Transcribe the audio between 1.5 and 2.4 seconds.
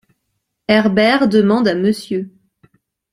à Mr.